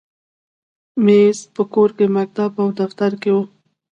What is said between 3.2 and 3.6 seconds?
کې وي.